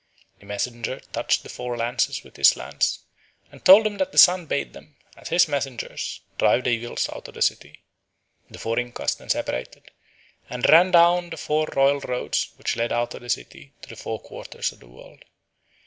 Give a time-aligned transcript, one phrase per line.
[0.39, 3.01] The messenger touched their four lances with his lance,
[3.51, 7.27] and told them that the Sun bade them, as his messengers, drive the evils out
[7.27, 7.83] of the city.
[8.49, 9.91] The four Incas then separated
[10.49, 13.95] and ran down the four royal roads which led out of the city to the
[13.95, 15.23] four quarters of the world.